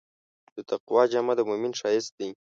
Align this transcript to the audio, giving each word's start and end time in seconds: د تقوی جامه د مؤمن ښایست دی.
د 0.55 0.57
تقوی 0.69 1.03
جامه 1.11 1.33
د 1.37 1.39
مؤمن 1.49 1.71
ښایست 1.79 2.11
دی. 2.17 2.29